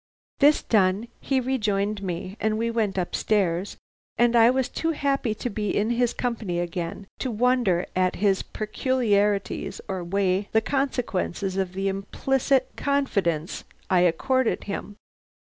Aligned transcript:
"This 0.39 0.63
done, 0.63 1.07
he 1.19 1.39
rejoined 1.39 2.01
me, 2.01 2.35
and 2.39 2.57
we 2.57 2.71
went 2.71 2.97
up 2.97 3.13
stairs, 3.13 3.77
and 4.17 4.35
I 4.35 4.49
was 4.49 4.67
too 4.67 4.93
happy 4.93 5.35
to 5.35 5.47
be 5.47 5.77
in 5.77 5.91
his 5.91 6.11
company 6.11 6.57
again 6.59 7.05
to 7.19 7.29
wonder 7.29 7.85
at 7.95 8.15
his 8.15 8.41
peculiarities 8.41 9.79
or 9.87 10.03
weigh 10.03 10.49
the 10.53 10.59
consequences 10.61 11.55
of 11.55 11.73
the 11.73 11.87
implicit 11.87 12.71
confidence 12.77 13.63
I 13.91 13.99
accorded 13.99 14.63
him. 14.63 14.95